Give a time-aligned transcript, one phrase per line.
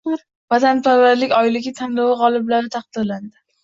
[0.53, 3.43] “Vatanparvarlik oyligi” tanlovi g‘oliblari taqdirlandi